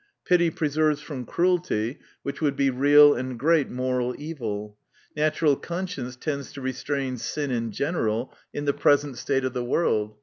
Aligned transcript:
Pity 0.25 0.49
preserves 0.49 0.99
from 0.99 1.25
cruelty, 1.27 1.99
which 2.23 2.41
would 2.41 2.55
be 2.55 2.71
real 2.71 3.13
and 3.13 3.37
great 3.37 3.69
moral 3.69 4.15
evil. 4.19 4.75
Natural 5.15 5.55
conscience 5.55 6.15
tends 6.15 6.51
to 6.53 6.59
restrain 6.61 7.17
sin 7.17 7.51
in 7.51 7.71
general, 7.71 8.33
in 8.51 8.65
the 8.65 8.73
present 8.73 9.19
state 9.19 9.45
of 9.45 9.53
the 9.53 9.63
world. 9.63 10.17